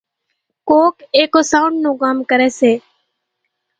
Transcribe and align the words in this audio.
ڪانڪ 0.69 0.95
اِيڪو 1.15 1.41
سائونڍ 1.51 1.75
نون 1.83 1.95
ڪام 2.01 2.17
ڪريَ 2.29 2.49
سي۔ 2.59 2.71